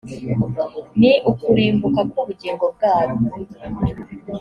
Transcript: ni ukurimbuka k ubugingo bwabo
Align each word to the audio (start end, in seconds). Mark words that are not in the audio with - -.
ni 0.99 1.11
ukurimbuka 1.29 2.01
k 2.11 2.13
ubugingo 2.21 2.65
bwabo 2.75 3.15